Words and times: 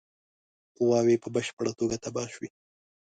قواوي 0.75 1.15
په 1.23 1.27
بشپړه 1.35 1.71
توګه 1.79 1.95
تباه 2.03 2.27
شوې. 2.33 2.49